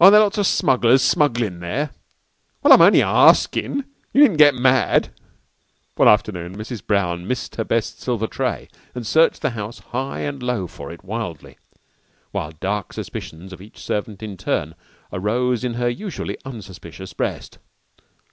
[0.00, 1.90] "Are there lots of smugglers smugglin' there?"
[2.64, 5.12] "Well, I'm only askin', you needn't get mad!"
[5.94, 6.84] One afternoon Mrs.
[6.84, 11.04] Brown missed her best silver tray and searched the house high and low for it
[11.04, 11.58] wildly,
[12.32, 14.74] while dark suspicions of each servant in turn
[15.12, 17.60] arose in her usually unsuspicious breast.